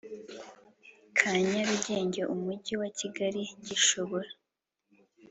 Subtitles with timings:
[1.17, 4.29] Ka nyarugenge umujyi wa kigali gishobora